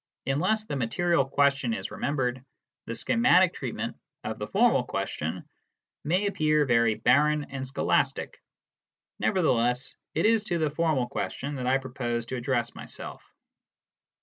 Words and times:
Unless 0.25 0.65
the 0.65 0.75
material 0.75 1.25
question 1.25 1.75
is 1.75 1.91
remembered, 1.91 2.43
the 2.87 2.95
schematic 2.95 3.53
treatment 3.53 3.97
of 4.23 4.39
the 4.39 4.47
formal 4.47 4.83
question 4.83 5.47
may 6.03 6.25
appear 6.25 6.65
very 6.65 6.95
barren 6.95 7.43
and 7.51 7.67
scholastic. 7.67 8.41
Nevertheless, 9.19 9.93
it 10.15 10.25
is 10.25 10.43
to 10.45 10.57
the 10.57 10.71
formal 10.71 11.07
question 11.07 11.53
that 11.57 11.65
1 11.65 11.81
propose 11.81 12.25
to 12.25 12.35
address 12.35 12.73
myself. 12.73 13.21